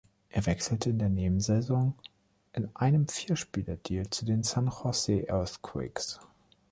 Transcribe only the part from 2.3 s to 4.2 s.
in einem Vier-Spieler-Deal